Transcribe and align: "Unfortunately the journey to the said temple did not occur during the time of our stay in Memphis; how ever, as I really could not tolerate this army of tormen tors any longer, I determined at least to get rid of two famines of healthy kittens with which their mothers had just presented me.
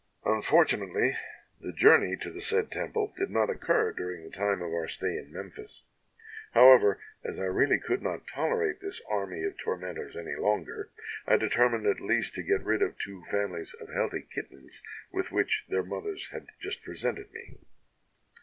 "Unfortunately 0.25 1.11
the 1.59 1.71
journey 1.73 2.17
to 2.17 2.31
the 2.31 2.41
said 2.41 2.71
temple 2.71 3.13
did 3.15 3.29
not 3.29 3.51
occur 3.51 3.93
during 3.93 4.23
the 4.23 4.35
time 4.35 4.59
of 4.63 4.73
our 4.73 4.87
stay 4.87 5.15
in 5.15 5.31
Memphis; 5.31 5.83
how 6.53 6.71
ever, 6.73 6.99
as 7.23 7.37
I 7.39 7.43
really 7.45 7.79
could 7.79 8.01
not 8.01 8.25
tolerate 8.25 8.79
this 8.81 8.99
army 9.07 9.43
of 9.43 9.57
tormen 9.59 9.93
tors 9.97 10.17
any 10.17 10.33
longer, 10.35 10.89
I 11.27 11.37
determined 11.37 11.85
at 11.85 12.01
least 12.01 12.33
to 12.33 12.41
get 12.41 12.63
rid 12.63 12.81
of 12.81 12.97
two 12.97 13.25
famines 13.29 13.75
of 13.75 13.89
healthy 13.93 14.23
kittens 14.27 14.81
with 15.11 15.31
which 15.31 15.65
their 15.69 15.83
mothers 15.83 16.29
had 16.31 16.47
just 16.59 16.81
presented 16.81 17.31
me. 17.31 17.59